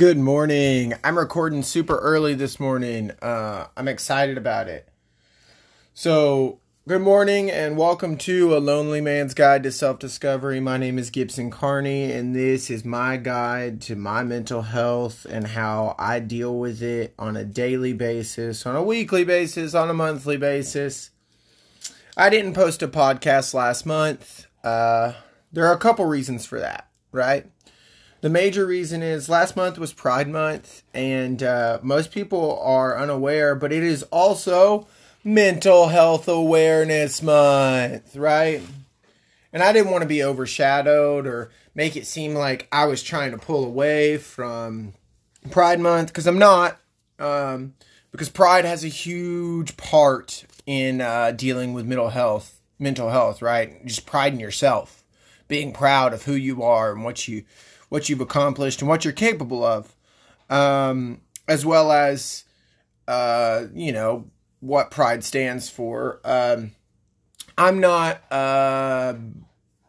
Good 0.00 0.16
morning. 0.16 0.94
I'm 1.04 1.18
recording 1.18 1.62
super 1.62 1.98
early 1.98 2.32
this 2.32 2.58
morning. 2.58 3.10
Uh, 3.20 3.66
I'm 3.76 3.86
excited 3.86 4.38
about 4.38 4.66
it. 4.66 4.88
So, 5.92 6.60
good 6.88 7.02
morning 7.02 7.50
and 7.50 7.76
welcome 7.76 8.16
to 8.16 8.56
A 8.56 8.60
Lonely 8.60 9.02
Man's 9.02 9.34
Guide 9.34 9.62
to 9.64 9.70
Self 9.70 9.98
Discovery. 9.98 10.58
My 10.58 10.78
name 10.78 10.98
is 10.98 11.10
Gibson 11.10 11.50
Carney, 11.50 12.10
and 12.10 12.34
this 12.34 12.70
is 12.70 12.82
my 12.82 13.18
guide 13.18 13.82
to 13.82 13.94
my 13.94 14.22
mental 14.22 14.62
health 14.62 15.26
and 15.28 15.48
how 15.48 15.96
I 15.98 16.20
deal 16.20 16.58
with 16.58 16.80
it 16.80 17.12
on 17.18 17.36
a 17.36 17.44
daily 17.44 17.92
basis, 17.92 18.64
on 18.64 18.76
a 18.76 18.82
weekly 18.82 19.24
basis, 19.24 19.74
on 19.74 19.90
a 19.90 19.92
monthly 19.92 20.38
basis. 20.38 21.10
I 22.16 22.30
didn't 22.30 22.54
post 22.54 22.82
a 22.82 22.88
podcast 22.88 23.52
last 23.52 23.84
month. 23.84 24.46
Uh, 24.64 25.12
there 25.52 25.66
are 25.66 25.74
a 25.74 25.78
couple 25.78 26.06
reasons 26.06 26.46
for 26.46 26.58
that, 26.58 26.88
right? 27.12 27.50
The 28.20 28.28
major 28.28 28.66
reason 28.66 29.02
is 29.02 29.30
last 29.30 29.56
month 29.56 29.78
was 29.78 29.94
Pride 29.94 30.28
Month, 30.28 30.82
and 30.92 31.42
uh, 31.42 31.78
most 31.82 32.12
people 32.12 32.60
are 32.62 32.98
unaware, 32.98 33.54
but 33.54 33.72
it 33.72 33.82
is 33.82 34.02
also 34.04 34.86
Mental 35.24 35.88
Health 35.88 36.28
Awareness 36.28 37.22
Month, 37.22 38.14
right? 38.16 38.60
And 39.54 39.62
I 39.62 39.72
didn't 39.72 39.90
want 39.90 40.02
to 40.02 40.08
be 40.08 40.22
overshadowed 40.22 41.26
or 41.26 41.50
make 41.74 41.96
it 41.96 42.06
seem 42.06 42.34
like 42.34 42.68
I 42.70 42.84
was 42.84 43.02
trying 43.02 43.30
to 43.30 43.38
pull 43.38 43.64
away 43.64 44.18
from 44.18 44.92
Pride 45.50 45.80
Month 45.80 46.08
because 46.08 46.26
I'm 46.26 46.38
not. 46.38 46.78
Um, 47.18 47.72
because 48.12 48.28
Pride 48.28 48.66
has 48.66 48.84
a 48.84 48.88
huge 48.88 49.78
part 49.78 50.44
in 50.66 51.00
uh, 51.00 51.30
dealing 51.30 51.72
with 51.72 51.86
mental 51.86 52.10
health, 52.10 52.60
mental 52.78 53.08
health, 53.08 53.40
right? 53.40 53.84
Just 53.86 54.04
pride 54.04 54.34
in 54.34 54.40
yourself, 54.40 55.04
being 55.48 55.72
proud 55.72 56.12
of 56.12 56.24
who 56.24 56.34
you 56.34 56.62
are 56.62 56.92
and 56.92 57.02
what 57.02 57.26
you 57.26 57.44
what 57.90 58.08
you've 58.08 58.22
accomplished 58.22 58.80
and 58.80 58.88
what 58.88 59.04
you're 59.04 59.12
capable 59.12 59.62
of, 59.62 59.94
um, 60.48 61.20
as 61.46 61.66
well 61.66 61.92
as, 61.92 62.44
uh, 63.06 63.64
you 63.74 63.92
know, 63.92 64.30
what 64.60 64.90
pride 64.90 65.22
stands 65.22 65.68
for. 65.68 66.20
Um, 66.24 66.72
I'm 67.58 67.80
not 67.80 68.22
a 68.30 69.16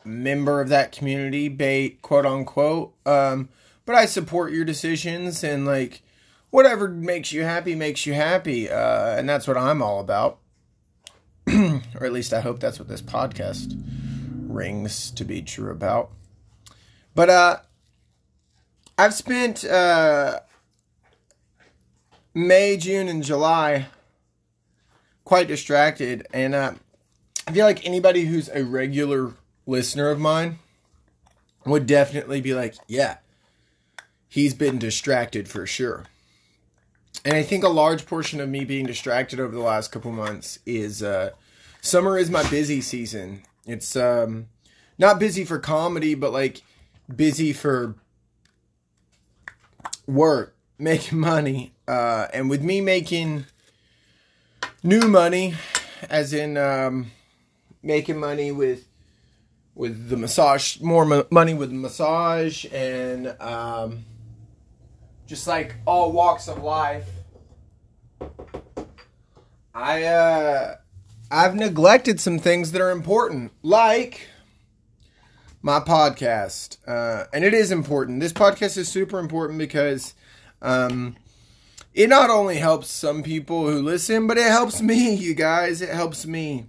member 0.04 0.60
of 0.60 0.70
that 0.70 0.92
community, 0.92 1.48
bait, 1.48 2.02
quote 2.02 2.26
unquote, 2.26 2.94
um, 3.06 3.48
but 3.86 3.96
I 3.96 4.06
support 4.06 4.52
your 4.52 4.66
decisions 4.66 5.44
and 5.44 5.66
like 5.66 6.02
whatever 6.50 6.88
makes 6.90 7.32
you 7.32 7.44
happy 7.44 7.76
makes 7.76 8.06
you 8.06 8.14
happy, 8.14 8.70
uh, 8.70 9.16
and 9.16 9.30
that's 9.30 9.48
what 9.48 9.58
I'm 9.58 9.82
all 9.82 10.00
about. 10.00 10.40
or 11.48 12.06
at 12.06 12.14
least 12.14 12.34
I 12.34 12.42
hope 12.42 12.60
that's 12.60 12.80
what 12.80 12.88
this 12.88 13.02
podcast 13.02 13.80
rings 14.48 15.12
to 15.12 15.24
be 15.24 15.42
true 15.42 15.72
about. 15.72 16.12
But 17.14 17.30
uh 17.30 17.58
I've 19.02 19.16
spent 19.16 19.66
uh, 19.66 20.42
May, 22.36 22.78
June, 22.78 23.08
and 23.08 23.24
July 23.24 23.88
quite 25.24 25.48
distracted, 25.48 26.28
and 26.32 26.54
uh, 26.54 26.74
I 27.48 27.52
feel 27.52 27.66
like 27.66 27.84
anybody 27.84 28.26
who's 28.26 28.48
a 28.50 28.64
regular 28.64 29.34
listener 29.66 30.12
of 30.12 30.20
mine 30.20 30.60
would 31.66 31.88
definitely 31.88 32.42
be 32.42 32.54
like, 32.54 32.76
yeah, 32.88 33.18
he's 34.30 34.54
been 34.54 34.78
distracted 34.78 35.50
for 35.50 35.66
sure. 35.66 36.04
And 37.26 37.34
I 37.34 37.42
think 37.42 37.64
a 37.64 37.70
large 37.70 38.06
portion 38.06 38.40
of 38.40 38.50
me 38.50 38.66
being 38.66 38.86
distracted 38.86 39.40
over 39.40 39.56
the 39.56 39.62
last 39.62 39.92
couple 39.92 40.12
months 40.12 40.60
is 40.64 41.02
uh, 41.02 41.32
summer 41.82 42.20
is 42.20 42.30
my 42.30 42.48
busy 42.52 42.82
season. 42.82 43.42
It's 43.66 43.96
um, 43.96 44.50
not 45.00 45.18
busy 45.18 45.44
for 45.44 45.58
comedy, 45.58 46.14
but 46.14 46.32
like 46.32 46.62
busy 47.16 47.52
for 47.52 47.96
work, 50.14 50.56
making 50.78 51.20
money, 51.20 51.74
uh, 51.88 52.28
and 52.34 52.50
with 52.50 52.62
me 52.62 52.82
making 52.82 53.46
new 54.84 55.08
money, 55.08 55.56
as 56.10 56.34
in 56.34 56.58
um, 56.58 57.12
making 57.84 58.18
money 58.20 58.52
with 58.52 58.88
with 59.74 60.10
the 60.10 60.18
massage, 60.18 60.80
more 60.82 61.06
mo- 61.06 61.26
money 61.32 61.54
with 61.54 61.72
massage, 61.72 62.66
and 62.72 63.36
um, 63.40 64.06
just 65.28 65.48
like 65.48 65.76
all 65.86 66.12
walks 66.12 66.48
of 66.48 66.62
life. 66.62 67.08
I 69.74 70.04
uh, 70.04 70.76
I've 71.32 71.56
neglected 71.56 72.20
some 72.20 72.40
things 72.40 72.74
that 72.74 72.82
are 72.82 72.92
important, 72.92 73.54
like 73.64 74.28
my 75.62 75.80
podcast. 75.80 76.78
Uh, 76.88 77.26
and 77.34 77.44
it 77.44 77.54
is 77.54 77.72
important. 77.72 78.20
This 78.20 78.34
podcast 78.34 78.78
is 78.78 78.88
super 78.88 79.20
important 79.20 79.60
because 79.60 80.14
um, 80.62 81.16
it 81.94 82.10
not 82.10 82.30
only 82.30 82.58
helps 82.58 82.90
some 82.90 83.24
people 83.24 83.70
who 83.70 83.82
listen, 83.82 84.28
but 84.28 84.38
it 84.38 84.48
helps 84.48 84.82
me, 84.82 85.14
you 85.16 85.34
guys. 85.34 85.82
It 85.82 85.90
helps 85.90 86.26
me. 86.26 86.68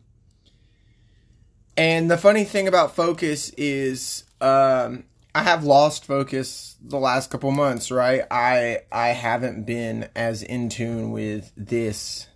And 1.77 2.11
the 2.11 2.19
funny 2.19 2.45
thing 2.45 2.69
about 2.69 2.95
focus 2.95 3.51
is 3.51 4.25
um, 4.41 5.05
I 5.35 5.43
have 5.43 5.65
lost 5.65 6.05
focus 6.05 6.77
the 6.83 6.99
last 6.99 7.31
couple 7.31 7.51
months, 7.51 7.91
right? 7.91 8.23
I 8.31 8.81
I 8.93 9.09
haven't 9.09 9.65
been 9.65 10.09
as 10.15 10.43
in 10.43 10.69
tune 10.69 11.13
with 11.13 11.51
this 11.57 12.27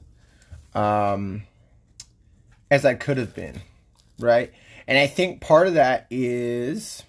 um, 0.75 1.43
as 2.71 2.87
I 2.87 2.95
could 2.95 3.19
have 3.19 3.35
been, 3.35 3.61
right? 4.19 4.53
And 4.89 4.99
I 4.99 5.07
think 5.07 5.41
part 5.41 5.67
of 5.67 5.75
that 5.75 6.07
is 6.11 7.03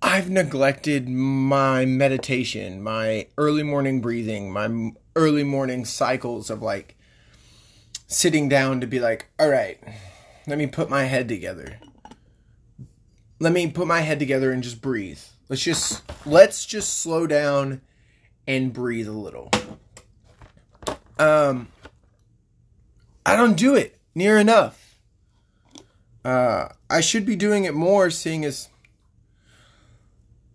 I've 0.00 0.30
neglected 0.30 1.08
my 1.08 1.84
meditation, 1.84 2.82
my 2.82 3.26
early 3.36 3.62
morning 3.62 4.00
breathing, 4.00 4.52
my 4.52 4.92
early 5.16 5.44
morning 5.44 5.84
cycles 5.84 6.50
of 6.50 6.62
like 6.62 6.96
sitting 8.06 8.48
down 8.48 8.80
to 8.80 8.86
be 8.86 9.00
like, 9.00 9.28
all 9.38 9.48
right, 9.48 9.78
let 10.46 10.56
me 10.56 10.66
put 10.66 10.88
my 10.88 11.04
head 11.04 11.28
together. 11.28 11.80
Let 13.40 13.52
me 13.52 13.70
put 13.70 13.86
my 13.86 14.00
head 14.00 14.18
together 14.18 14.52
and 14.52 14.62
just 14.62 14.80
breathe. 14.80 15.20
Let's 15.48 15.62
just 15.62 16.02
let's 16.24 16.64
just 16.64 16.98
slow 17.00 17.26
down 17.26 17.82
and 18.46 18.72
breathe 18.72 19.08
a 19.08 19.12
little. 19.12 19.50
Um 21.18 21.68
I 23.26 23.36
don't 23.36 23.56
do 23.56 23.74
it 23.74 23.98
near 24.14 24.38
enough. 24.38 24.98
Uh, 26.24 26.68
I 26.88 27.00
should 27.00 27.26
be 27.26 27.36
doing 27.36 27.64
it 27.64 27.74
more, 27.74 28.10
seeing 28.10 28.44
as 28.44 28.68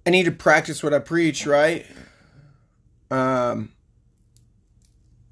I 0.05 0.09
need 0.09 0.23
to 0.23 0.31
practice 0.31 0.81
what 0.81 0.93
I 0.93 0.99
preach, 0.99 1.45
right? 1.45 1.85
Um, 3.11 3.71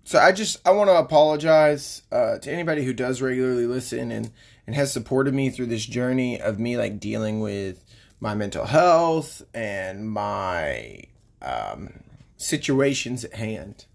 so 0.04 0.20
I 0.20 0.32
just 0.32 0.66
I 0.66 0.72
want 0.72 0.90
to 0.90 0.96
apologize 0.96 2.04
uh, 2.12 2.38
to 2.40 2.52
anybody 2.52 2.84
who 2.86 2.94
does 2.94 3.22
regularly 3.22 3.66
listen 3.66 4.12
and 4.12 4.32
and 4.66 4.76
has 4.76 4.92
supported 4.92 5.34
me 5.34 5.50
through 5.50 5.68
this 5.68 5.86
journey 5.86 6.40
of 6.40 6.60
me 6.60 6.78
like 6.78 7.00
dealing 7.00 7.40
with 7.40 7.84
my 8.20 8.36
mental 8.36 8.66
health 8.66 9.42
and 9.54 10.10
my 10.10 11.02
um, 11.42 12.04
situations 12.36 13.24
at 13.24 13.34
hand. 13.34 13.86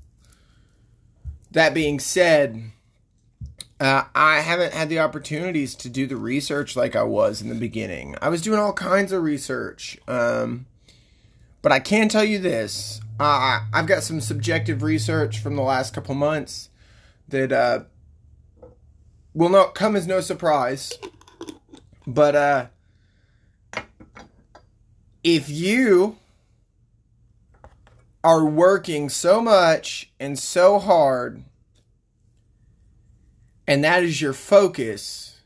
That 1.51 1.75
being 1.75 2.01
said, 2.01 2.73
uh, 3.83 4.05
I 4.15 4.39
haven't 4.43 4.75
had 4.75 4.89
the 4.89 5.01
opportunities 5.01 5.75
to 5.75 5.89
do 5.89 6.07
the 6.07 6.17
research 6.17 6.77
like 6.77 6.95
I 6.95 7.03
was 7.03 7.43
in 7.43 7.49
the 7.49 7.57
beginning. 7.57 8.15
I 8.23 8.29
was 8.29 8.41
doing 8.41 8.61
all 8.61 8.73
kinds 8.73 9.11
of 9.11 9.25
research. 9.25 9.99
Um, 10.07 10.67
but 11.63 11.73
I 11.73 11.81
can 11.81 12.09
tell 12.09 12.23
you 12.23 12.39
this 12.39 13.01
uh, 13.19 13.61
I've 13.73 13.87
got 13.87 14.05
some 14.05 14.21
subjective 14.21 14.85
research 14.85 15.41
from 15.41 15.57
the 15.57 15.63
last 15.63 15.95
couple 15.95 16.15
months 16.15 16.71
that 17.27 17.51
uh, 17.51 17.81
will 19.35 19.49
not 19.49 19.75
come 19.75 19.97
as 19.97 20.07
no 20.07 20.21
surprise. 20.21 20.93
But 22.07 22.37
uh, 22.37 22.67
if 25.25 25.51
you 25.51 26.19
are 28.23 28.45
working 28.45 29.09
so 29.09 29.41
much 29.41 30.13
and 30.21 30.39
so 30.39 30.79
hard 30.79 31.43
and 33.67 33.85
that 33.85 34.03
is 34.03 34.21
your 34.21 34.33
focus, 34.33 35.41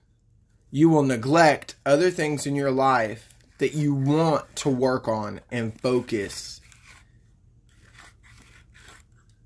you 0.71 0.89
will 0.89 1.03
neglect 1.03 1.77
other 1.85 2.11
things 2.11 2.47
in 2.47 2.57
your 2.57 2.71
life 2.71 3.29
that 3.59 3.75
you 3.75 3.95
want 3.95 4.57
to 4.57 4.69
work 4.69 5.09
on 5.09 5.41
and 5.51 5.81
focus 5.81 6.61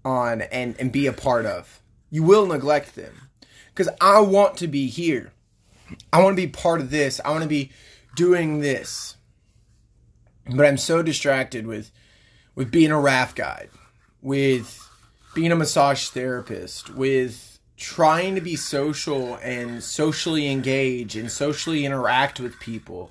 on 0.05 0.43
and, 0.43 0.75
and 0.79 0.91
be 0.91 1.07
a 1.07 1.13
part 1.13 1.47
of. 1.47 1.81
You 2.11 2.23
will 2.23 2.47
neglect 2.47 2.97
them. 2.97 3.29
Because 3.69 3.89
I 4.01 4.21
want 4.21 4.57
to 4.59 4.67
be 4.67 4.89
here. 4.89 5.33
I 6.13 6.23
want 6.23 6.37
to 6.37 6.43
be 6.43 6.49
part 6.49 6.81
of 6.81 6.91
this. 6.91 7.21
I 7.25 7.31
want 7.31 7.43
to 7.43 7.49
be 7.49 7.71
doing 8.17 8.61
this. 8.61 9.17
But 10.47 10.67
I'm 10.67 10.77
so 10.77 11.03
distracted 11.03 11.67
with 11.67 11.91
with 12.57 12.73
being 12.73 12.91
a 12.91 13.01
raft 13.01 13.37
guide, 13.37 13.71
with 14.21 14.89
being 15.35 15.53
a 15.53 15.57
massage 15.57 16.09
therapist, 16.09 16.91
with 16.91 17.50
trying 17.81 18.35
to 18.35 18.43
be 18.43 18.55
social 18.55 19.37
and 19.37 19.83
socially 19.83 20.49
engage 20.49 21.17
and 21.17 21.33
socially 21.33 21.85
interact 21.85 22.39
with 22.39 22.61
people, 22.61 23.11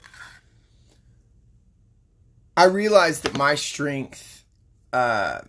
I 2.55 2.65
realized 2.65 3.23
that 3.23 3.35
my 3.35 3.55
strength 3.55 4.45
uh, 4.93 5.41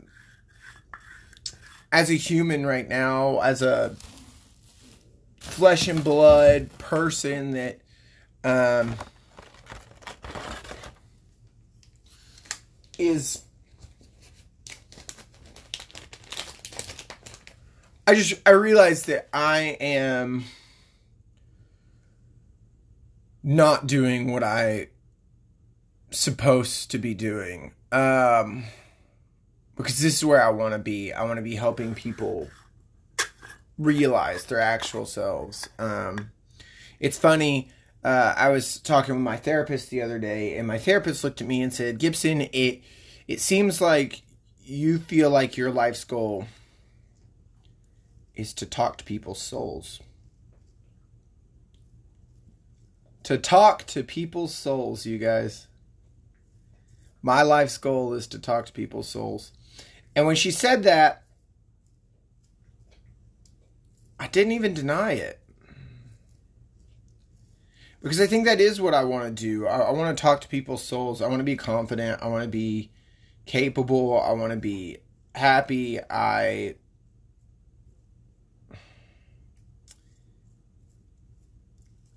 as 1.92 2.10
a 2.10 2.14
human 2.14 2.64
right 2.64 2.88
now, 2.88 3.40
as 3.40 3.62
a 3.62 3.94
flesh 5.38 5.86
and 5.86 6.02
blood 6.02 6.70
person 6.78 7.50
that 7.50 7.78
um, 8.42 8.94
is 12.98 13.42
I 18.06 18.14
just 18.14 18.34
I 18.46 18.50
realized 18.50 19.06
that 19.06 19.28
I 19.32 19.76
am 19.80 20.44
not 23.42 23.86
doing 23.86 24.32
what 24.32 24.42
I 24.42 24.88
supposed 26.10 26.90
to 26.90 26.98
be 26.98 27.14
doing. 27.14 27.72
Um 27.92 28.64
because 29.76 30.00
this 30.00 30.16
is 30.16 30.24
where 30.24 30.42
I 30.42 30.50
want 30.50 30.74
to 30.74 30.78
be. 30.78 31.12
I 31.12 31.24
want 31.24 31.38
to 31.38 31.42
be 31.42 31.54
helping 31.54 31.94
people 31.94 32.48
realize 33.78 34.44
their 34.44 34.60
actual 34.60 35.06
selves. 35.06 35.68
Um 35.78 36.32
it's 36.98 37.18
funny 37.18 37.70
uh, 38.02 38.34
I 38.36 38.48
was 38.48 38.78
talking 38.78 39.14
with 39.14 39.22
my 39.24 39.36
therapist 39.36 39.90
the 39.90 40.00
other 40.02 40.18
day, 40.18 40.56
and 40.56 40.66
my 40.66 40.78
therapist 40.78 41.22
looked 41.22 41.40
at 41.40 41.46
me 41.46 41.60
and 41.62 41.72
said, 41.72 41.98
"Gibson, 41.98 42.42
it 42.52 42.82
it 43.28 43.40
seems 43.40 43.80
like 43.80 44.22
you 44.62 44.98
feel 44.98 45.30
like 45.30 45.56
your 45.56 45.70
life's 45.70 46.04
goal 46.04 46.46
is 48.40 48.54
to 48.54 48.66
talk 48.66 48.96
to 48.98 49.04
people's 49.04 49.40
souls. 49.40 50.00
To 53.24 53.36
talk 53.36 53.86
to 53.88 54.02
people's 54.02 54.54
souls, 54.54 55.04
you 55.04 55.18
guys. 55.18 55.66
My 57.22 57.42
life's 57.42 57.76
goal 57.76 58.14
is 58.14 58.26
to 58.28 58.38
talk 58.38 58.66
to 58.66 58.72
people's 58.72 59.08
souls. 59.08 59.52
And 60.16 60.26
when 60.26 60.36
she 60.36 60.50
said 60.50 60.82
that, 60.84 61.22
I 64.18 64.26
didn't 64.26 64.52
even 64.52 64.74
deny 64.74 65.12
it. 65.12 65.38
Because 68.02 68.20
I 68.20 68.26
think 68.26 68.46
that 68.46 68.60
is 68.60 68.80
what 68.80 68.94
I 68.94 69.04
want 69.04 69.24
to 69.24 69.42
do. 69.42 69.66
I, 69.66 69.80
I 69.80 69.90
want 69.92 70.16
to 70.16 70.20
talk 70.20 70.40
to 70.40 70.48
people's 70.48 70.82
souls. 70.82 71.20
I 71.20 71.28
want 71.28 71.40
to 71.40 71.44
be 71.44 71.56
confident. 71.56 72.22
I 72.22 72.28
want 72.28 72.44
to 72.44 72.48
be 72.48 72.90
capable. 73.44 74.18
I 74.18 74.32
want 74.32 74.52
to 74.52 74.58
be 74.58 74.98
happy. 75.34 76.00
I 76.08 76.76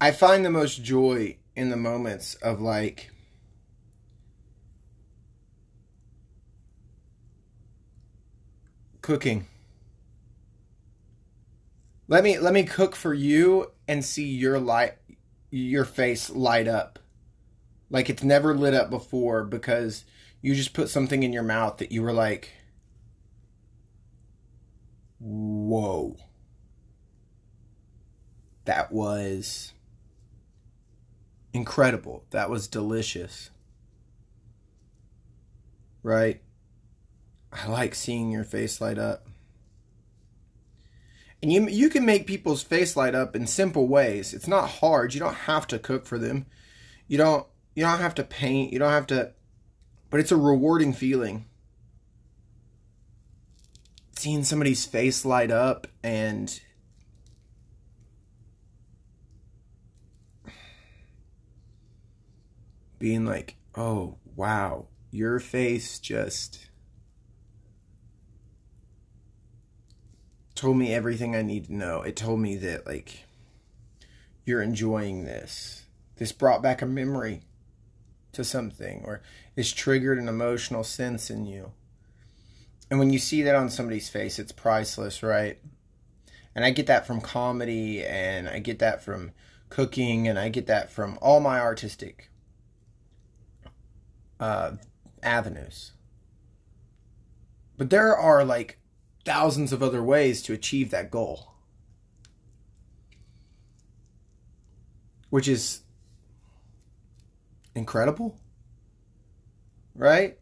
I 0.04 0.12
find 0.12 0.44
the 0.44 0.50
most 0.50 0.84
joy 0.84 1.38
in 1.56 1.70
the 1.70 1.78
moments 1.78 2.36
of 2.36 2.60
like 2.60 3.10
cooking. 9.02 9.48
Let 12.10 12.26
me 12.26 12.38
let 12.38 12.54
me 12.54 12.64
cook 12.64 12.98
for 12.98 13.14
you 13.14 13.72
and 13.88 14.04
see 14.04 14.26
your 14.26 14.60
light 14.60 14.96
your 15.52 15.86
face 15.86 16.30
light 16.30 16.68
up. 16.68 17.00
Like 17.90 18.10
it's 18.10 18.24
never 18.24 18.54
lit 18.54 18.74
up 18.74 18.90
before 18.90 19.46
because 19.46 20.04
you 20.42 20.54
just 20.54 20.74
put 20.74 20.90
something 20.90 21.24
in 21.24 21.32
your 21.32 21.44
mouth 21.44 21.78
that 21.78 21.94
you 21.94 22.02
were 22.02 22.12
like 22.12 22.52
whoa. 25.22 26.18
That 28.66 28.92
was 28.92 29.72
incredible. 31.54 32.26
That 32.32 32.50
was 32.50 32.68
delicious. 32.68 33.52
Right? 36.02 36.42
I 37.52 37.68
like 37.68 37.96
seeing 37.96 38.32
your 38.32 38.44
face 38.44 38.82
light 38.82 38.98
up. 38.98 39.28
And 41.42 41.52
you 41.52 41.68
you 41.68 41.90
can 41.90 42.06
make 42.06 42.26
people's 42.26 42.64
face 42.64 42.96
light 42.96 43.16
up 43.16 43.36
in 43.36 43.48
simple 43.48 43.88
ways. 43.88 44.34
It's 44.34 44.48
not 44.48 44.70
hard. 44.70 45.14
You 45.14 45.20
don't 45.20 45.34
have 45.34 45.68
to 45.68 45.80
cook 45.80 46.06
for 46.06 46.18
them. 46.18 46.46
You 47.08 47.18
don't 47.18 47.46
you 47.76 47.84
don't 47.84 48.00
have 48.00 48.16
to 48.16 48.24
paint. 48.24 48.74
You 48.74 48.80
don't 48.80 48.92
have 48.92 49.08
to 49.08 49.34
but 50.10 50.20
it's 50.20 50.32
a 50.32 50.38
rewarding 50.38 50.94
feeling. 50.94 51.46
Seeing 54.18 54.44
somebody's 54.44 54.86
face 54.86 55.26
light 55.26 55.52
up 55.52 55.88
and 56.02 56.62
being 63.04 63.26
like, 63.26 63.58
oh, 63.76 64.16
wow, 64.34 64.86
your 65.12 65.38
face 65.38 66.00
just 66.00 66.70
told 70.56 70.78
me 70.78 70.94
everything 70.94 71.36
I 71.36 71.42
need 71.42 71.66
to 71.66 71.76
know. 71.76 72.02
It 72.02 72.16
told 72.16 72.40
me 72.40 72.56
that, 72.56 72.88
like, 72.88 73.26
you're 74.46 74.62
enjoying 74.62 75.26
this. 75.26 75.84
This 76.16 76.32
brought 76.32 76.62
back 76.62 76.82
a 76.82 76.86
memory 76.86 77.42
to 78.32 78.46
something, 78.46 79.02
or 79.04 79.22
it's 79.58 79.74
triggered 79.74 80.18
an 80.18 80.30
emotional 80.30 80.86
sense 80.86 81.30
in 81.30 81.46
you. 81.46 81.74
And 82.90 83.00
when 83.00 83.10
you 83.10 83.20
see 83.20 83.42
that 83.42 83.54
on 83.54 83.70
somebody's 83.70 84.08
face, 84.08 84.40
it's 84.40 84.54
priceless, 84.54 85.22
right? 85.22 85.60
And 86.56 86.64
I 86.64 86.70
get 86.70 86.88
that 86.88 87.06
from 87.06 87.20
comedy, 87.20 88.02
and 88.02 88.48
I 88.48 88.60
get 88.60 88.80
that 88.80 89.04
from 89.04 89.32
cooking, 89.68 90.26
and 90.26 90.40
I 90.40 90.48
get 90.48 90.68
that 90.68 90.90
from 90.90 91.20
all 91.22 91.42
my 91.42 91.60
artistic 91.60 92.30
uh, 94.39 94.71
avenues. 95.21 95.91
But 97.77 97.89
there 97.89 98.15
are 98.15 98.44
like 98.44 98.80
thousands 99.25 99.74
of 99.74 99.81
other 99.81 100.03
ways 100.03 100.41
to 100.44 100.53
achieve 100.53 100.91
that 100.91 101.09
goal. 101.09 101.53
Which 105.30 105.47
is 105.47 105.81
incredible, 107.74 108.38
right? 109.95 110.38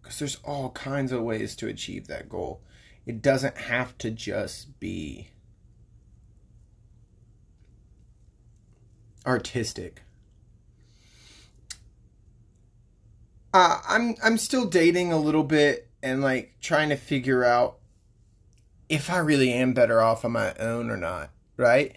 Because 0.00 0.18
there's 0.18 0.38
all 0.44 0.70
kinds 0.70 1.12
of 1.12 1.22
ways 1.22 1.54
to 1.56 1.68
achieve 1.68 2.06
that 2.06 2.28
goal. 2.28 2.62
It 3.04 3.20
doesn't 3.20 3.58
have 3.58 3.98
to 3.98 4.10
just 4.10 4.78
be 4.80 5.30
artistic. 9.26 10.02
Uh, 13.54 13.80
I'm 13.86 14.14
I'm 14.22 14.38
still 14.38 14.64
dating 14.66 15.12
a 15.12 15.18
little 15.18 15.44
bit 15.44 15.88
and 16.02 16.22
like 16.22 16.54
trying 16.60 16.88
to 16.88 16.96
figure 16.96 17.44
out 17.44 17.78
if 18.88 19.10
I 19.10 19.18
really 19.18 19.52
am 19.52 19.74
better 19.74 20.00
off 20.00 20.24
on 20.24 20.32
my 20.32 20.54
own 20.54 20.90
or 20.90 20.96
not, 20.96 21.30
right? 21.56 21.96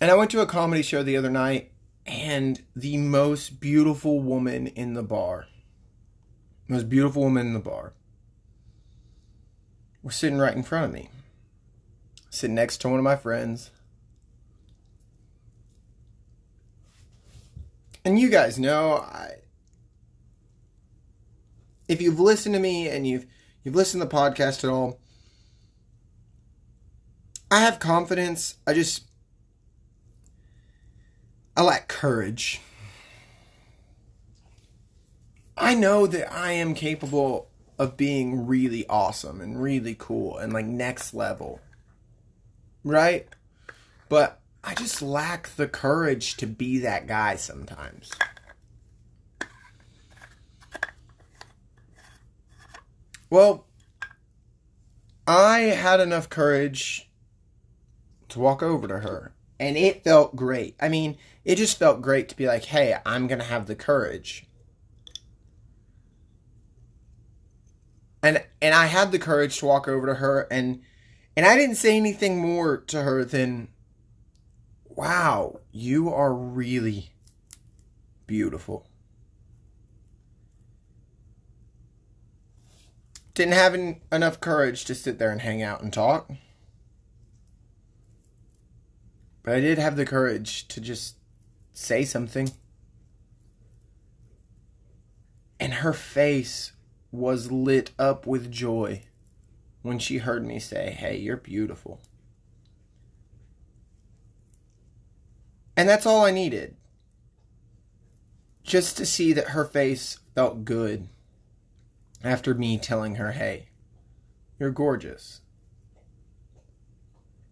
And 0.00 0.10
I 0.10 0.14
went 0.14 0.30
to 0.30 0.40
a 0.40 0.46
comedy 0.46 0.82
show 0.82 1.02
the 1.02 1.16
other 1.16 1.30
night 1.30 1.72
and 2.06 2.62
the 2.76 2.96
most 2.96 3.60
beautiful 3.60 4.20
woman 4.20 4.68
in 4.68 4.94
the 4.94 5.02
bar, 5.02 5.46
most 6.68 6.88
beautiful 6.88 7.22
woman 7.22 7.48
in 7.48 7.52
the 7.52 7.58
bar, 7.58 7.94
was 10.02 10.14
sitting 10.14 10.38
right 10.38 10.54
in 10.54 10.62
front 10.62 10.86
of 10.86 10.92
me, 10.92 11.10
sitting 12.30 12.54
next 12.54 12.78
to 12.78 12.88
one 12.88 12.98
of 12.98 13.04
my 13.04 13.16
friends. 13.16 13.70
And 18.08 18.18
you 18.18 18.30
guys 18.30 18.58
know 18.58 18.94
I, 18.94 19.32
if 21.88 22.00
you've 22.00 22.18
listened 22.18 22.54
to 22.54 22.58
me 22.58 22.88
and 22.88 23.06
you've 23.06 23.26
you've 23.62 23.74
listened 23.74 24.00
to 24.00 24.08
the 24.08 24.14
podcast 24.14 24.64
at 24.64 24.70
all 24.70 24.98
i 27.50 27.60
have 27.60 27.78
confidence. 27.78 28.56
I 28.66 28.72
just 28.72 29.04
i 31.54 31.60
lack 31.62 31.86
courage. 31.88 32.62
I 35.58 35.74
know 35.74 36.06
that 36.06 36.32
i 36.32 36.52
am 36.52 36.72
capable 36.72 37.50
of 37.78 37.98
being 37.98 38.46
really 38.46 38.86
awesome 38.88 39.42
and 39.42 39.62
really 39.62 39.94
cool 39.98 40.38
and 40.38 40.54
like 40.54 40.64
next 40.64 41.12
level. 41.12 41.60
Right? 42.84 43.28
But 44.08 44.37
I 44.62 44.74
just 44.74 45.00
lack 45.00 45.48
the 45.56 45.68
courage 45.68 46.36
to 46.38 46.46
be 46.46 46.78
that 46.80 47.06
guy 47.06 47.36
sometimes. 47.36 48.10
Well, 53.30 53.66
I 55.26 55.60
had 55.60 56.00
enough 56.00 56.28
courage 56.28 57.10
to 58.30 58.38
walk 58.38 58.62
over 58.62 58.88
to 58.88 58.98
her, 59.00 59.34
and 59.60 59.76
it 59.76 60.04
felt 60.04 60.34
great. 60.34 60.76
I 60.80 60.88
mean, 60.88 61.18
it 61.44 61.56
just 61.56 61.78
felt 61.78 62.02
great 62.02 62.28
to 62.30 62.36
be 62.36 62.46
like, 62.46 62.64
hey, 62.64 62.96
I'm 63.04 63.26
going 63.26 63.38
to 63.38 63.44
have 63.44 63.66
the 63.66 63.74
courage. 63.74 64.46
And 68.22 68.44
and 68.60 68.74
I 68.74 68.86
had 68.86 69.12
the 69.12 69.18
courage 69.18 69.58
to 69.58 69.66
walk 69.66 69.86
over 69.86 70.06
to 70.06 70.14
her 70.14 70.48
and 70.50 70.82
and 71.36 71.46
I 71.46 71.56
didn't 71.56 71.76
say 71.76 71.96
anything 71.96 72.38
more 72.38 72.76
to 72.76 73.02
her 73.02 73.24
than 73.24 73.68
wow, 74.98 75.60
you 75.70 76.12
are 76.12 76.34
really 76.34 77.10
beautiful. 78.26 78.84
Didn't 83.32 83.54
have 83.54 83.74
en- 83.74 84.00
enough 84.10 84.40
courage 84.40 84.84
to 84.86 84.96
sit 84.96 85.20
there 85.20 85.30
and 85.30 85.40
hang 85.40 85.62
out 85.62 85.82
and 85.82 85.92
talk. 85.92 86.28
But 89.44 89.54
I 89.54 89.60
did 89.60 89.78
have 89.78 89.94
the 89.94 90.04
courage 90.04 90.66
to 90.66 90.80
just 90.80 91.14
say 91.72 92.04
something. 92.04 92.50
And 95.60 95.74
her 95.74 95.92
face 95.92 96.72
was 97.12 97.52
lit 97.52 97.92
up 98.00 98.26
with 98.26 98.50
joy 98.50 99.02
when 99.82 100.00
she 100.00 100.18
heard 100.18 100.44
me 100.44 100.58
say, 100.58 100.90
Hey, 100.90 101.18
you're 101.18 101.36
beautiful. 101.36 102.00
And 105.78 105.88
that's 105.88 106.06
all 106.06 106.24
I 106.24 106.32
needed. 106.32 106.74
Just 108.64 108.96
to 108.96 109.06
see 109.06 109.32
that 109.32 109.50
her 109.50 109.64
face 109.64 110.18
felt 110.34 110.64
good 110.64 111.06
after 112.24 112.52
me 112.52 112.78
telling 112.78 113.14
her, 113.14 113.30
Hey, 113.30 113.68
you're 114.58 114.72
gorgeous. 114.72 115.40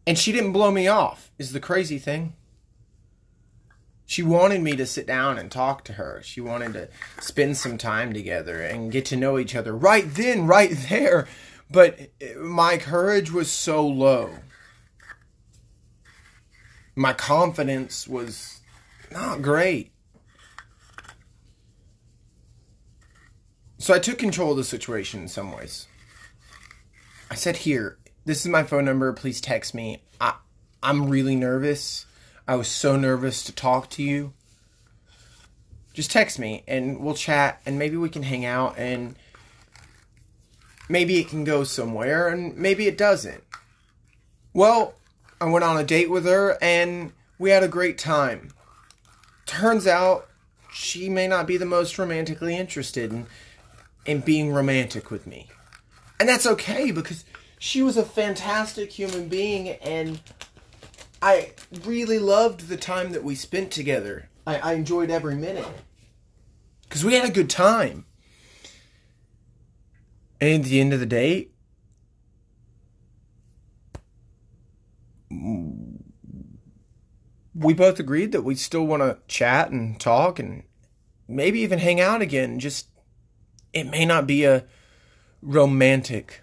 And 0.09 0.19
she 0.19 0.33
didn't 0.33 0.53
blow 0.53 0.73
me 0.73 0.89
off, 0.89 1.31
is 1.39 1.53
the 1.53 1.61
crazy 1.61 2.01
thing. 2.01 2.35
She 4.07 4.25
wanted 4.25 4.61
me 4.61 4.75
to 4.75 4.87
sit 4.87 5.07
down 5.07 5.39
and 5.39 5.49
talk 5.49 5.85
to 5.85 5.93
her. 5.93 6.21
She 6.25 6.41
wanted 6.41 6.73
to 6.73 6.89
spend 7.21 7.57
some 7.57 7.79
time 7.79 8.13
together 8.13 8.61
and 8.61 8.91
get 8.91 9.05
to 9.07 9.17
know 9.17 9.39
each 9.39 9.55
other 9.55 9.75
right 9.75 10.13
then, 10.13 10.49
right 10.49 10.71
there. 10.89 11.29
But 11.71 12.11
my 12.37 12.77
courage 12.77 13.31
was 13.31 13.53
so 13.53 13.87
low. 13.87 14.31
My 16.97 17.13
confidence 17.13 18.09
was 18.09 18.61
not 19.13 19.43
great. 19.43 19.93
So 23.77 23.93
I 23.93 23.99
took 23.99 24.17
control 24.19 24.53
of 24.53 24.57
the 24.57 24.65
situation 24.65 25.21
in 25.21 25.29
some 25.29 25.53
ways. 25.53 25.87
I 27.31 27.35
said, 27.35 27.59
Here, 27.59 27.99
this 28.25 28.41
is 28.41 28.49
my 28.49 28.63
phone 28.63 28.87
number. 28.87 29.13
Please 29.13 29.43
text 29.43 29.75
me. 29.75 30.03
I, 30.19 30.35
I'm 30.83 31.11
really 31.11 31.37
nervous. 31.37 32.07
I 32.49 32.57
was 32.57 32.69
so 32.69 32.97
nervous 32.97 33.45
to 33.45 33.53
talk 33.53 33.91
to 33.91 34.03
you. 34.03 34.33
Just 35.93 36.11
text 36.11 36.39
me 36.39 36.65
and 36.67 37.01
we'll 37.01 37.15
chat 37.15 37.61
and 37.67 37.79
maybe 37.79 37.97
we 37.97 38.09
can 38.09 38.23
hang 38.23 38.45
out 38.45 38.79
and 38.79 39.17
maybe 40.89 41.19
it 41.19 41.29
can 41.29 41.45
go 41.45 41.65
somewhere 41.65 42.29
and 42.29 42.57
maybe 42.57 42.87
it 42.87 42.97
doesn't. 42.97 43.43
Well, 44.53 44.95
I 45.41 45.45
went 45.47 45.65
on 45.65 45.77
a 45.77 45.85
date 45.85 46.11
with 46.11 46.25
her 46.25 46.57
and 46.63 47.13
we 47.39 47.51
had 47.51 47.63
a 47.63 47.69
great 47.69 47.99
time. 47.99 48.51
Turns 49.45 49.87
out 49.87 50.29
she 50.73 51.09
may 51.09 51.29
not 51.29 51.47
be 51.47 51.57
the 51.57 51.67
most 51.67 51.99
romantically 51.99 52.57
interested 52.57 53.13
in, 53.13 53.27
in 54.05 54.21
being 54.21 54.53
romantic 54.53 55.11
with 55.11 55.27
me. 55.27 55.49
And 56.19 56.29
that's 56.29 56.47
okay 56.47 56.91
because 56.91 57.25
she 57.59 57.83
was 57.83 57.97
a 57.97 58.03
fantastic 58.03 58.93
human 58.93 59.29
being 59.29 59.69
and 59.69 60.21
I 61.21 61.53
really 61.85 62.19
loved 62.19 62.69
the 62.69 62.77
time 62.77 63.13
that 63.13 63.25
we 63.25 63.35
spent 63.35 63.71
together. 63.71 64.29
I, 64.47 64.59
I 64.59 64.73
enjoyed 64.75 65.11
every 65.11 65.35
minute. 65.35 65.67
Because 66.83 67.05
we 67.05 67.15
had 67.15 67.29
a 67.29 67.33
good 67.33 67.51
time. 67.51 68.07
And 70.41 70.63
at 70.65 70.71
the 70.71 70.81
end 70.81 70.93
of 70.93 71.01
the 71.01 71.07
day, 71.07 71.49
we 77.55 77.73
both 77.73 77.99
agreed 77.99 78.33
that 78.33 78.43
we 78.43 78.55
still 78.55 78.87
want 78.87 79.03
to 79.03 79.19
chat 79.29 79.71
and 79.71 79.99
talk 79.99 80.39
and 80.39 80.63
maybe 81.27 81.61
even 81.61 81.79
hang 81.79 82.01
out 82.01 82.21
again. 82.21 82.59
Just, 82.59 82.89
it 83.73 83.85
may 83.85 84.05
not 84.05 84.27
be 84.27 84.45
a 84.45 84.65
romantic 85.41 86.43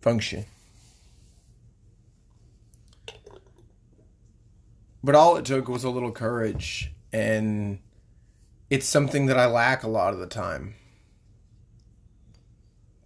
function. 0.00 0.44
But 5.02 5.14
all 5.14 5.36
it 5.36 5.46
took 5.46 5.68
was 5.68 5.84
a 5.84 5.90
little 5.90 6.12
courage, 6.12 6.92
and 7.10 7.78
it's 8.68 8.86
something 8.86 9.26
that 9.26 9.38
I 9.38 9.46
lack 9.46 9.82
a 9.82 9.88
lot 9.88 10.12
of 10.12 10.18
the 10.20 10.26
time. 10.26 10.74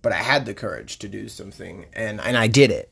But 0.02 0.12
I 0.12 0.16
had 0.16 0.44
the 0.44 0.54
courage 0.54 0.98
to 0.98 1.08
do 1.08 1.28
something, 1.28 1.86
and, 1.92 2.20
and 2.20 2.36
I 2.36 2.48
did 2.48 2.72
it. 2.72 2.90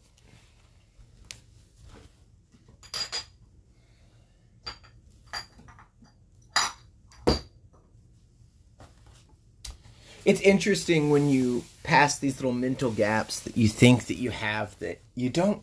It's 10.24 10.40
interesting 10.40 11.10
when 11.10 11.28
you 11.28 11.64
pass 11.82 12.18
these 12.18 12.36
little 12.36 12.52
mental 12.52 12.92
gaps 12.92 13.40
that 13.40 13.56
you 13.56 13.68
think 13.68 14.06
that 14.06 14.18
you 14.18 14.30
have 14.30 14.78
that 14.78 15.00
you 15.14 15.28
don't 15.28 15.62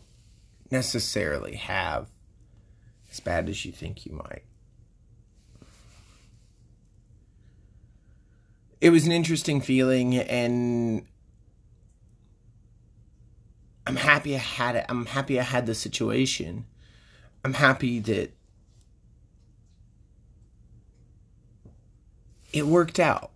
necessarily 0.70 1.56
have 1.56 2.08
as 3.10 3.20
bad 3.20 3.48
as 3.48 3.64
you 3.64 3.72
think 3.72 4.04
you 4.04 4.12
might. 4.12 4.42
It 8.80 8.90
was 8.90 9.06
an 9.06 9.12
interesting 9.12 9.60
feeling, 9.60 10.16
and 10.16 11.06
I'm 13.86 13.96
happy 13.96 14.34
I 14.34 14.38
had 14.38 14.76
it. 14.76 14.86
I'm 14.88 15.06
happy 15.06 15.38
I 15.38 15.42
had 15.42 15.66
the 15.66 15.74
situation. 15.74 16.66
I'm 17.44 17.54
happy 17.54 17.98
that 18.00 18.32
it 22.52 22.66
worked 22.66 22.98
out. 22.98 23.30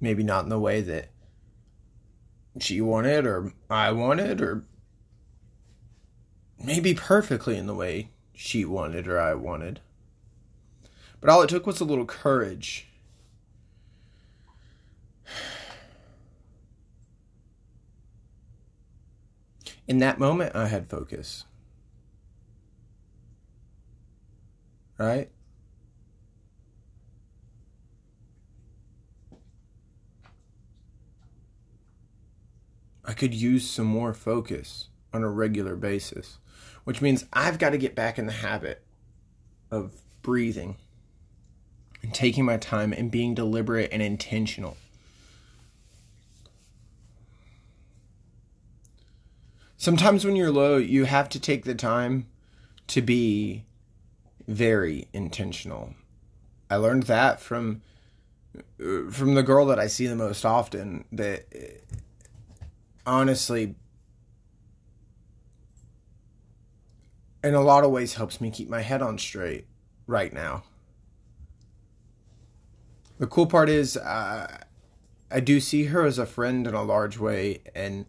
Maybe 0.00 0.22
not 0.22 0.44
in 0.44 0.50
the 0.50 0.58
way 0.58 0.80
that 0.82 1.08
she 2.60 2.80
wanted, 2.80 3.26
or 3.26 3.52
I 3.70 3.92
wanted, 3.92 4.40
or 4.40 4.64
maybe 6.62 6.94
perfectly 6.94 7.56
in 7.56 7.66
the 7.66 7.74
way 7.74 8.10
she 8.32 8.64
wanted 8.64 9.08
or 9.08 9.18
I 9.18 9.34
wanted. 9.34 9.80
But 11.20 11.30
all 11.30 11.42
it 11.42 11.48
took 11.48 11.66
was 11.66 11.80
a 11.80 11.84
little 11.84 12.04
courage. 12.04 12.88
In 19.88 19.98
that 19.98 20.18
moment, 20.18 20.54
I 20.54 20.66
had 20.66 20.90
focus. 20.90 21.44
Right? 24.98 25.30
I 33.06 33.12
could 33.12 33.34
use 33.34 33.68
some 33.68 33.86
more 33.86 34.12
focus 34.12 34.88
on 35.12 35.22
a 35.22 35.30
regular 35.30 35.76
basis 35.76 36.38
which 36.86 37.02
means 37.02 37.24
I've 37.32 37.58
got 37.58 37.70
to 37.70 37.78
get 37.78 37.96
back 37.96 38.16
in 38.16 38.26
the 38.26 38.32
habit 38.32 38.80
of 39.72 40.02
breathing 40.22 40.76
and 42.00 42.14
taking 42.14 42.44
my 42.44 42.58
time 42.58 42.92
and 42.92 43.10
being 43.10 43.34
deliberate 43.34 43.88
and 43.90 44.00
intentional. 44.00 44.76
Sometimes 49.76 50.24
when 50.24 50.36
you're 50.36 50.52
low, 50.52 50.76
you 50.76 51.06
have 51.06 51.28
to 51.30 51.40
take 51.40 51.64
the 51.64 51.74
time 51.74 52.28
to 52.86 53.02
be 53.02 53.64
very 54.46 55.08
intentional. 55.12 55.94
I 56.70 56.76
learned 56.76 57.04
that 57.04 57.40
from 57.40 57.82
uh, 58.56 59.10
from 59.10 59.34
the 59.34 59.42
girl 59.42 59.66
that 59.66 59.80
I 59.80 59.88
see 59.88 60.06
the 60.06 60.14
most 60.14 60.44
often 60.44 61.04
that 61.10 61.46
honestly 63.06 63.76
in 67.46 67.54
a 67.54 67.60
lot 67.60 67.84
of 67.84 67.90
ways 67.92 68.14
helps 68.14 68.40
me 68.40 68.50
keep 68.50 68.68
my 68.68 68.82
head 68.82 69.00
on 69.00 69.16
straight 69.18 69.66
right 70.06 70.32
now. 70.32 70.64
The 73.18 73.26
cool 73.26 73.46
part 73.46 73.68
is, 73.68 73.96
uh, 73.96 74.58
I 75.30 75.40
do 75.40 75.60
see 75.60 75.84
her 75.84 76.04
as 76.04 76.18
a 76.18 76.26
friend 76.26 76.66
in 76.66 76.74
a 76.74 76.82
large 76.82 77.18
way, 77.18 77.62
and 77.74 78.06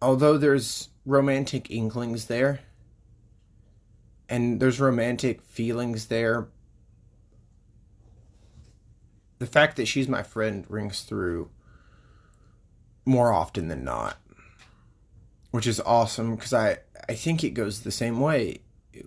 although 0.00 0.36
there's 0.36 0.90
romantic 1.06 1.70
inklings 1.70 2.26
there, 2.26 2.60
and 4.28 4.60
there's 4.60 4.78
romantic 4.78 5.40
feelings 5.42 6.06
there, 6.06 6.48
the 9.38 9.46
fact 9.46 9.76
that 9.76 9.86
she's 9.86 10.06
my 10.06 10.22
friend 10.22 10.64
rings 10.68 11.02
through 11.02 11.50
more 13.04 13.32
often 13.32 13.68
than 13.68 13.84
not, 13.84 14.16
which 15.50 15.66
is 15.66 15.80
awesome 15.80 16.36
because 16.36 16.52
I 16.52 16.78
I 17.08 17.14
think 17.14 17.42
it 17.42 17.50
goes 17.50 17.80
the 17.80 17.90
same 17.90 18.20
way. 18.20 18.60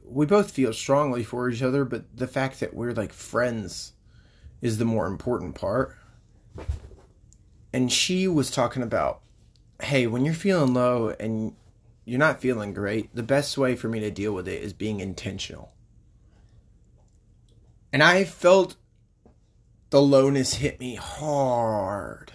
We 0.03 0.25
both 0.25 0.51
feel 0.51 0.73
strongly 0.73 1.23
for 1.23 1.49
each 1.49 1.61
other, 1.61 1.85
but 1.85 2.17
the 2.17 2.27
fact 2.27 2.59
that 2.59 2.73
we're 2.73 2.93
like 2.93 3.13
friends 3.13 3.93
is 4.61 4.77
the 4.77 4.85
more 4.85 5.05
important 5.07 5.55
part. 5.55 5.95
and 7.73 7.91
she 7.91 8.27
was 8.27 8.49
talking 8.49 8.81
about, 8.81 9.21
hey, 9.81 10.07
when 10.07 10.23
you're 10.23 10.33
feeling 10.33 10.73
low 10.73 11.13
and 11.19 11.55
you're 12.05 12.19
not 12.19 12.39
feeling 12.39 12.73
great, 12.73 13.13
the 13.13 13.23
best 13.23 13.57
way 13.57 13.75
for 13.75 13.89
me 13.89 13.99
to 13.99 14.09
deal 14.11 14.33
with 14.33 14.47
it 14.47 14.61
is 14.63 14.71
being 14.73 14.99
intentional. 15.01 15.73
And 17.91 18.01
I 18.03 18.23
felt 18.23 18.75
the 19.89 20.01
lowness 20.01 20.55
hit 20.55 20.79
me 20.79 20.95
hard 20.95 22.31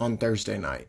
on 0.00 0.16
Thursday 0.16 0.58
night. 0.58 0.88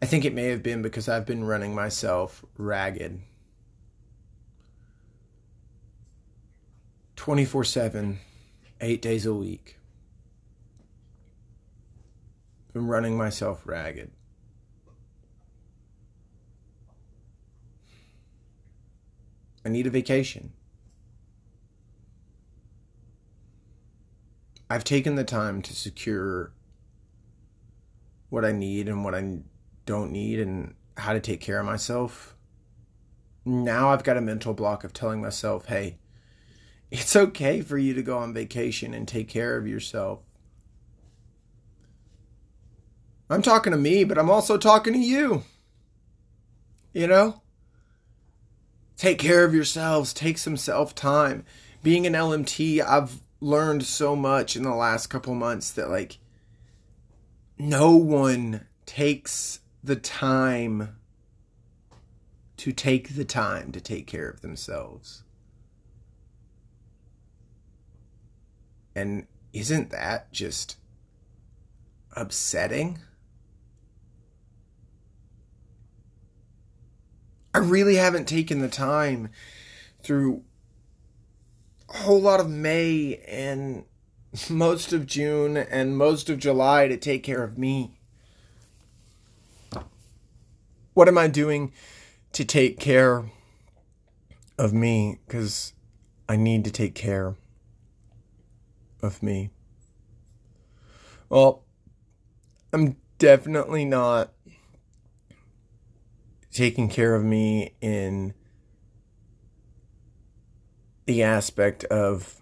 I 0.00 0.06
think 0.06 0.24
it 0.24 0.34
may 0.34 0.46
have 0.46 0.62
been 0.62 0.82
because 0.82 1.08
I've 1.08 1.26
been 1.26 1.44
running 1.44 1.74
myself 1.74 2.44
ragged 2.58 3.20
24 7.22 7.62
7, 7.62 8.18
eight 8.80 9.00
days 9.00 9.26
a 9.26 9.32
week. 9.32 9.78
Been 12.72 12.88
running 12.88 13.16
myself 13.16 13.62
ragged. 13.64 14.10
I 19.64 19.68
need 19.68 19.86
a 19.86 19.90
vacation. 19.90 20.52
I've 24.72 24.84
taken 24.84 25.16
the 25.16 25.24
time 25.24 25.60
to 25.60 25.76
secure 25.76 26.50
what 28.30 28.42
I 28.42 28.52
need 28.52 28.88
and 28.88 29.04
what 29.04 29.14
I 29.14 29.40
don't 29.84 30.10
need 30.10 30.40
and 30.40 30.74
how 30.96 31.12
to 31.12 31.20
take 31.20 31.42
care 31.42 31.60
of 31.60 31.66
myself. 31.66 32.34
Now 33.44 33.90
I've 33.90 34.02
got 34.02 34.16
a 34.16 34.22
mental 34.22 34.54
block 34.54 34.82
of 34.82 34.94
telling 34.94 35.20
myself, 35.20 35.66
hey, 35.66 35.98
it's 36.90 37.14
okay 37.14 37.60
for 37.60 37.76
you 37.76 37.92
to 37.92 38.02
go 38.02 38.16
on 38.16 38.32
vacation 38.32 38.94
and 38.94 39.06
take 39.06 39.28
care 39.28 39.58
of 39.58 39.68
yourself. 39.68 40.20
I'm 43.28 43.42
talking 43.42 43.72
to 43.72 43.78
me, 43.78 44.04
but 44.04 44.16
I'm 44.16 44.30
also 44.30 44.56
talking 44.56 44.94
to 44.94 44.98
you. 44.98 45.42
You 46.94 47.08
know? 47.08 47.42
Take 48.96 49.18
care 49.18 49.44
of 49.44 49.54
yourselves, 49.54 50.14
take 50.14 50.38
some 50.38 50.56
self 50.56 50.94
time. 50.94 51.44
Being 51.82 52.06
an 52.06 52.14
LMT, 52.14 52.80
I've 52.80 53.20
learned 53.42 53.84
so 53.84 54.14
much 54.14 54.54
in 54.54 54.62
the 54.62 54.74
last 54.74 55.08
couple 55.08 55.34
months 55.34 55.72
that, 55.72 55.90
like, 55.90 56.18
no 57.58 57.96
one 57.96 58.66
takes 58.86 59.60
the 59.82 59.96
time 59.96 60.96
to 62.56 62.72
take 62.72 63.16
the 63.16 63.24
time 63.24 63.72
to 63.72 63.80
take 63.80 64.06
care 64.06 64.28
of 64.28 64.40
themselves. 64.42 65.24
And 68.94 69.26
isn't 69.52 69.90
that 69.90 70.32
just 70.32 70.76
upsetting? 72.14 73.00
I 77.52 77.58
really 77.58 77.96
haven't 77.96 78.28
taken 78.28 78.60
the 78.60 78.68
time 78.68 79.30
through 80.02 80.44
a 81.92 81.98
whole 81.98 82.20
lot 82.20 82.40
of 82.40 82.48
May 82.48 83.20
and 83.28 83.84
most 84.48 84.92
of 84.92 85.06
June 85.06 85.56
and 85.56 85.96
most 85.96 86.30
of 86.30 86.38
July 86.38 86.88
to 86.88 86.96
take 86.96 87.22
care 87.22 87.42
of 87.42 87.58
me. 87.58 87.98
What 90.94 91.08
am 91.08 91.18
I 91.18 91.26
doing 91.26 91.72
to 92.32 92.44
take 92.44 92.78
care 92.78 93.24
of 94.58 94.72
me? 94.72 95.18
Because 95.26 95.72
I 96.28 96.36
need 96.36 96.64
to 96.64 96.70
take 96.70 96.94
care 96.94 97.36
of 99.02 99.22
me. 99.22 99.50
Well, 101.28 101.64
I'm 102.72 102.96
definitely 103.18 103.84
not 103.84 104.32
taking 106.52 106.88
care 106.88 107.14
of 107.14 107.24
me 107.24 107.74
in 107.80 108.34
the 111.06 111.22
aspect 111.22 111.84
of 111.84 112.40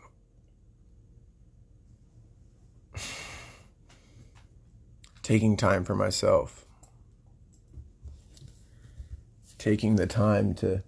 taking 5.23 5.57
time 5.57 5.85
for 5.85 5.95
myself, 5.95 6.67
taking 9.59 9.97
the 9.97 10.07
time 10.07 10.55
to 10.55 10.83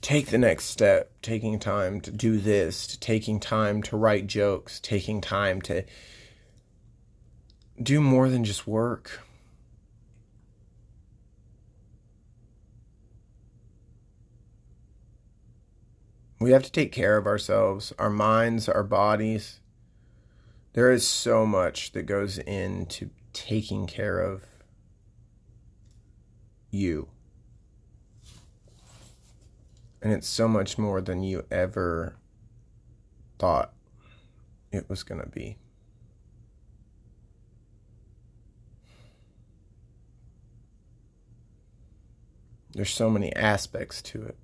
take 0.00 0.26
the 0.26 0.38
next 0.38 0.66
step, 0.66 1.10
taking 1.22 1.58
time 1.58 2.00
to 2.00 2.10
do 2.10 2.38
this, 2.38 2.86
to 2.86 3.00
taking 3.00 3.40
time 3.40 3.82
to 3.82 3.96
write 3.96 4.26
jokes, 4.26 4.78
taking 4.80 5.20
time 5.20 5.62
to 5.62 5.82
do 7.82 8.00
more 8.00 8.28
than 8.28 8.44
just 8.44 8.66
work. 8.66 9.23
We 16.40 16.50
have 16.50 16.62
to 16.64 16.72
take 16.72 16.92
care 16.92 17.16
of 17.16 17.26
ourselves, 17.26 17.92
our 17.98 18.10
minds, 18.10 18.68
our 18.68 18.82
bodies. 18.82 19.60
There 20.72 20.90
is 20.90 21.06
so 21.06 21.46
much 21.46 21.92
that 21.92 22.02
goes 22.02 22.38
into 22.38 23.10
taking 23.32 23.86
care 23.86 24.18
of 24.18 24.42
you. 26.70 27.08
And 30.02 30.12
it's 30.12 30.28
so 30.28 30.48
much 30.48 30.76
more 30.76 31.00
than 31.00 31.22
you 31.22 31.46
ever 31.50 32.16
thought 33.38 33.72
it 34.70 34.90
was 34.90 35.02
going 35.02 35.20
to 35.22 35.28
be. 35.28 35.56
There's 42.72 42.90
so 42.90 43.08
many 43.08 43.34
aspects 43.34 44.02
to 44.02 44.24
it. 44.24 44.36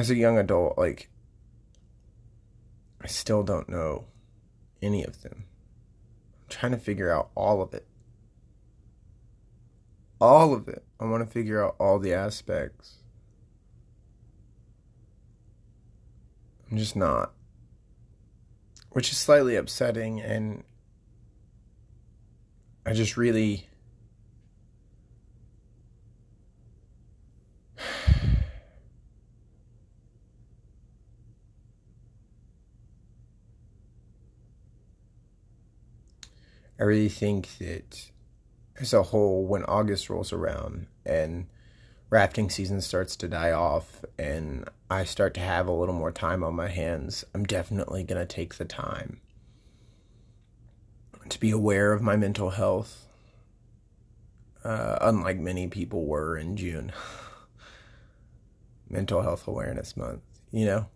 As 0.00 0.08
a 0.08 0.14
young 0.14 0.38
adult, 0.38 0.78
like, 0.78 1.10
I 3.02 3.06
still 3.06 3.42
don't 3.42 3.68
know 3.68 4.06
any 4.80 5.04
of 5.04 5.20
them. 5.20 5.44
I'm 6.40 6.48
trying 6.48 6.72
to 6.72 6.78
figure 6.78 7.12
out 7.12 7.28
all 7.34 7.60
of 7.60 7.74
it 7.74 7.86
all 10.20 10.52
of 10.54 10.68
it. 10.68 10.84
I 11.00 11.06
want 11.06 11.26
to 11.26 11.32
figure 11.32 11.64
out 11.64 11.76
all 11.80 11.98
the 11.98 12.12
aspects. 12.12 12.96
I'm 16.70 16.76
just 16.76 16.94
not. 16.94 17.32
Which 18.90 19.10
is 19.10 19.18
slightly 19.18 19.56
upsetting, 19.56 20.20
and 20.20 20.64
I 22.84 22.92
just 22.92 23.16
really. 23.16 23.68
I 36.80 36.84
really 36.84 37.10
think 37.10 37.58
that 37.58 38.10
as 38.80 38.94
a 38.94 39.02
whole 39.02 39.44
when 39.44 39.64
August 39.64 40.08
rolls 40.08 40.32
around 40.32 40.86
and 41.04 41.46
rafting 42.08 42.48
season 42.48 42.80
starts 42.80 43.16
to 43.16 43.28
die 43.28 43.52
off 43.52 44.02
and 44.18 44.66
I 44.90 45.04
start 45.04 45.34
to 45.34 45.40
have 45.40 45.66
a 45.66 45.72
little 45.72 45.94
more 45.94 46.10
time 46.10 46.42
on 46.42 46.54
my 46.56 46.68
hands, 46.68 47.22
I'm 47.34 47.44
definitely 47.44 48.02
going 48.02 48.20
to 48.20 48.26
take 48.26 48.54
the 48.54 48.64
time 48.64 49.20
to 51.28 51.38
be 51.38 51.50
aware 51.50 51.92
of 51.92 52.02
my 52.02 52.16
mental 52.16 52.50
health, 52.50 53.06
uh, 54.64 54.98
unlike 55.02 55.38
many 55.38 55.68
people 55.68 56.06
were 56.06 56.36
in 56.36 56.56
June. 56.56 56.92
mental 58.88 59.22
Health 59.22 59.46
Awareness 59.46 59.96
Month, 59.96 60.22
you 60.50 60.66
know? 60.66 60.86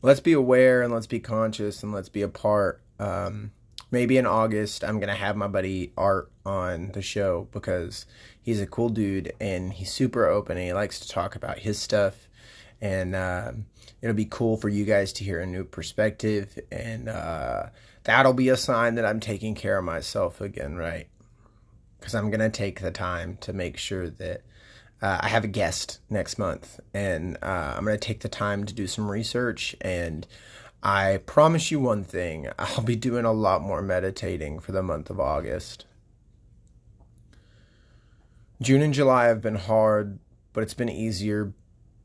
Let's 0.00 0.20
be 0.20 0.32
aware 0.32 0.82
and 0.82 0.92
let's 0.92 1.06
be 1.06 1.20
conscious 1.20 1.82
and 1.82 1.92
let's 1.92 2.08
be 2.08 2.22
a 2.22 2.28
part. 2.28 2.80
Um, 3.00 3.50
maybe 3.90 4.16
in 4.16 4.26
August 4.26 4.84
I'm 4.84 5.00
gonna 5.00 5.14
have 5.14 5.36
my 5.36 5.48
buddy 5.48 5.92
Art 5.96 6.30
on 6.44 6.92
the 6.92 7.02
show 7.02 7.48
because 7.52 8.06
he's 8.40 8.60
a 8.60 8.66
cool 8.66 8.88
dude 8.88 9.32
and 9.40 9.72
he's 9.72 9.92
super 9.92 10.26
open 10.26 10.56
and 10.56 10.66
he 10.66 10.72
likes 10.72 11.00
to 11.00 11.08
talk 11.08 11.34
about 11.34 11.58
his 11.58 11.78
stuff 11.78 12.28
and 12.80 13.14
uh, 13.14 13.52
it'll 14.00 14.14
be 14.14 14.24
cool 14.24 14.56
for 14.56 14.68
you 14.68 14.84
guys 14.84 15.12
to 15.14 15.24
hear 15.24 15.40
a 15.40 15.46
new 15.46 15.64
perspective 15.64 16.58
and 16.70 17.08
uh, 17.08 17.64
that'll 18.04 18.32
be 18.32 18.50
a 18.50 18.56
sign 18.56 18.94
that 18.96 19.04
I'm 19.04 19.20
taking 19.20 19.54
care 19.54 19.78
of 19.78 19.84
myself 19.84 20.40
again, 20.40 20.76
right? 20.76 21.08
Because 21.98 22.14
I'm 22.14 22.30
gonna 22.30 22.50
take 22.50 22.80
the 22.80 22.90
time 22.92 23.36
to 23.40 23.52
make 23.52 23.76
sure 23.76 24.08
that. 24.10 24.42
Uh, 25.00 25.18
I 25.20 25.28
have 25.28 25.44
a 25.44 25.48
guest 25.48 26.00
next 26.10 26.38
month, 26.38 26.80
and 26.92 27.36
uh, 27.42 27.74
I'm 27.76 27.84
going 27.84 27.98
to 27.98 28.04
take 28.04 28.20
the 28.20 28.28
time 28.28 28.64
to 28.66 28.74
do 28.74 28.86
some 28.86 29.10
research 29.10 29.76
and 29.80 30.26
I 30.82 31.18
promise 31.26 31.70
you 31.70 31.80
one 31.80 32.04
thing 32.04 32.48
I'll 32.58 32.82
be 32.82 32.96
doing 32.96 33.24
a 33.24 33.32
lot 33.32 33.62
more 33.62 33.82
meditating 33.82 34.60
for 34.60 34.72
the 34.72 34.82
month 34.82 35.10
of 35.10 35.20
August. 35.20 35.86
June 38.60 38.82
and 38.82 38.92
July 38.94 39.26
have 39.26 39.40
been 39.40 39.54
hard, 39.54 40.18
but 40.52 40.62
it's 40.62 40.74
been 40.74 40.88
easier 40.88 41.52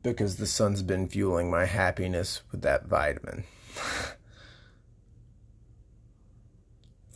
because 0.02 0.36
the 0.36 0.46
sun's 0.46 0.82
been 0.82 1.08
fueling 1.08 1.50
my 1.50 1.64
happiness 1.64 2.42
with 2.52 2.62
that 2.62 2.86
vitamin. 2.86 3.44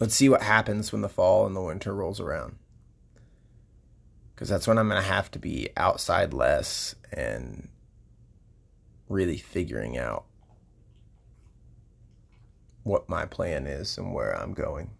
Let's 0.00 0.14
see 0.14 0.28
what 0.28 0.42
happens 0.42 0.90
when 0.92 1.02
the 1.02 1.08
fall 1.08 1.46
and 1.46 1.54
the 1.54 1.60
winter 1.60 1.94
rolls 1.94 2.18
around. 2.20 2.56
Because 4.38 4.50
that's 4.50 4.68
when 4.68 4.78
I'm 4.78 4.88
going 4.88 5.02
to 5.02 5.08
have 5.08 5.32
to 5.32 5.40
be 5.40 5.68
outside 5.76 6.32
less 6.32 6.94
and 7.12 7.66
really 9.08 9.36
figuring 9.36 9.98
out 9.98 10.26
what 12.84 13.08
my 13.08 13.26
plan 13.26 13.66
is 13.66 13.98
and 13.98 14.14
where 14.14 14.30
I'm 14.40 14.54
going. 14.54 14.92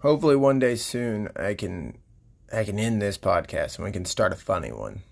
Hopefully 0.00 0.36
one 0.36 0.58
day 0.58 0.76
soon 0.76 1.30
I 1.36 1.54
can 1.54 1.96
I 2.52 2.64
can 2.64 2.78
end 2.78 3.00
this 3.00 3.16
podcast 3.16 3.76
and 3.76 3.86
we 3.86 3.92
can 3.92 4.04
start 4.04 4.34
a 4.34 4.36
funny 4.36 4.72
one. 4.72 5.04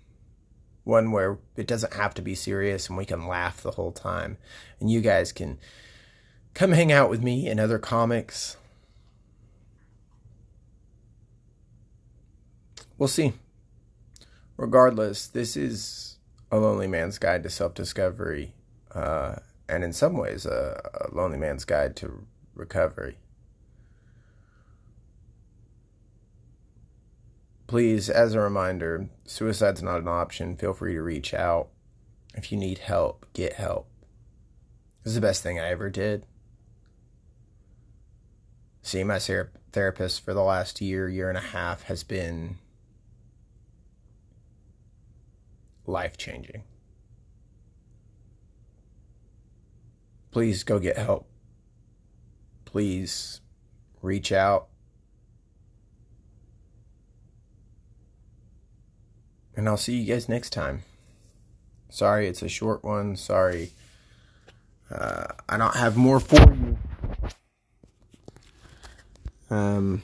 One 0.83 1.11
where 1.11 1.39
it 1.55 1.65
doesn't 1.65 1.95
have 1.95 2.13
to 2.13 2.21
be 2.21 2.35
serious 2.35 2.87
and 2.87 2.99
we 2.99 3.05
can 3.05 3.25
laugh 3.25 3.63
the 3.63 3.71
whole 3.71 3.91
time. 3.91 4.37
And 4.79 4.91
you 4.91 5.01
guys 5.01 5.31
can 5.31 5.57
come 6.57 6.71
hang 6.71 6.91
out 6.91 7.09
with 7.09 7.21
me 7.21 7.47
and 7.47 7.59
other 7.59 7.77
comics. 7.79 8.57
We'll 12.97 13.07
see 13.07 13.33
regardless, 14.57 15.27
this 15.27 15.55
is 15.55 16.17
a 16.51 16.57
lonely 16.57 16.87
man's 16.87 17.19
guide 17.19 17.43
to 17.43 17.49
self 17.49 17.73
discovery, 17.73 18.53
uh, 18.93 19.35
and 19.69 19.83
in 19.83 19.93
some 19.93 20.17
ways, 20.17 20.45
a, 20.45 20.81
a 21.09 21.15
lonely 21.15 21.37
man's 21.37 21.63
guide 21.63 21.95
to 21.97 22.25
recovery. 22.55 23.17
Please, 27.67 28.09
as 28.09 28.33
a 28.33 28.39
reminder, 28.39 29.09
suicide's 29.25 29.83
not 29.83 29.99
an 29.99 30.07
option. 30.07 30.55
Feel 30.55 30.73
free 30.73 30.93
to 30.93 31.01
reach 31.01 31.33
out. 31.33 31.67
If 32.33 32.51
you 32.51 32.57
need 32.57 32.77
help, 32.77 33.25
get 33.33 33.53
help. 33.53 33.89
This 35.03 35.11
is 35.11 35.15
the 35.15 35.21
best 35.21 35.43
thing 35.43 35.59
I 35.59 35.69
ever 35.69 35.89
did. 35.89 36.25
Seeing 38.87 39.07
my 39.07 39.19
therapist 39.19 40.23
for 40.23 40.33
the 40.33 40.41
last 40.41 40.79
year, 40.79 41.09
year 41.09 41.27
and 41.27 41.37
a 41.37 41.41
half 41.41 41.83
has 41.83 42.05
been 42.05 42.57
life 45.85 46.15
changing. 46.15 46.63
Please 50.31 50.63
go 50.63 50.79
get 50.79 50.97
help. 50.97 51.27
Please 52.63 53.41
reach 54.01 54.31
out. 54.31 54.69
And 59.57 59.67
I'll 59.67 59.75
see 59.75 59.97
you 59.97 60.13
guys 60.13 60.29
next 60.29 60.51
time. 60.51 60.83
Sorry, 61.89 62.25
it's 62.25 62.41
a 62.41 62.47
short 62.47 62.85
one. 62.85 63.17
Sorry. 63.17 63.71
Uh, 64.89 65.25
I 65.49 65.57
don't 65.57 65.75
have 65.75 65.97
more 65.97 66.21
for 66.21 66.39
you. 66.53 66.76
Um, 69.49 70.03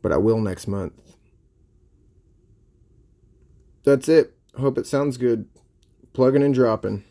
but 0.00 0.12
I 0.12 0.16
will 0.16 0.40
next 0.40 0.66
month 0.66 0.92
that's 3.84 4.08
it. 4.08 4.34
Hope 4.58 4.78
it 4.78 4.86
sounds 4.86 5.16
good. 5.16 5.48
Plugging 6.12 6.42
and 6.42 6.54
dropping. 6.54 7.04